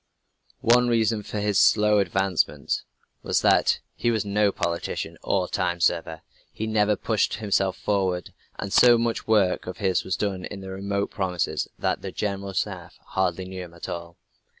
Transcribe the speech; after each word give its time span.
One 0.61 0.87
reason 0.87 1.21
for 1.21 1.39
his 1.39 1.59
slow 1.59 1.99
advancement 1.99 2.81
was 3.21 3.41
that 3.41 3.81
he 3.93 4.09
was 4.09 4.25
no 4.25 4.51
politician 4.51 5.15
or 5.21 5.47
time 5.47 5.79
server. 5.79 6.21
He 6.51 6.65
never 6.65 6.95
pushed 6.95 7.35
himself 7.35 7.77
forward. 7.77 8.33
And 8.57 8.73
so 8.73 8.97
much 8.97 9.19
of 9.27 9.77
his 9.77 9.99
work 9.99 10.03
was 10.03 10.15
done 10.17 10.45
in 10.45 10.61
remote 10.61 11.11
provinces 11.11 11.67
that 11.77 12.01
the 12.01 12.11
General 12.11 12.55
Staff 12.55 12.97
hardly 13.09 13.45
knew 13.45 13.63
him 13.65 13.75
at 13.75 13.87
all. 13.87 14.17